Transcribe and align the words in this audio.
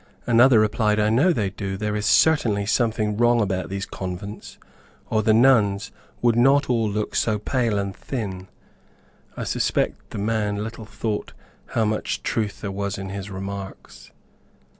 Another 0.25 0.59
replied, 0.59 0.99
"I 0.99 1.09
know 1.11 1.31
they 1.31 1.51
do; 1.51 1.77
there 1.77 1.95
is 1.95 2.07
certainly 2.07 2.65
something 2.65 3.17
wrong 3.17 3.39
about 3.39 3.69
these 3.69 3.85
convents, 3.85 4.57
or 5.11 5.21
the 5.21 5.31
nuns 5.31 5.91
would 6.23 6.35
not 6.35 6.71
all 6.71 6.89
look 6.89 7.15
so 7.15 7.37
pale 7.37 7.77
and 7.77 7.95
thin." 7.95 8.47
I 9.37 9.43
suspect 9.43 10.09
the 10.09 10.17
man 10.17 10.63
little 10.63 10.85
thought 10.85 11.33
how 11.75 11.85
much 11.85 12.23
truth 12.23 12.61
there 12.61 12.71
was 12.71 12.97
in 12.97 13.09
his 13.09 13.29
remarks. 13.29 14.09